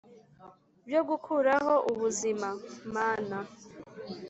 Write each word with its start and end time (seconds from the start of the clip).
bya 0.85 1.01
gukuraho 1.09 1.73
ubuzima!mana, 1.91 3.39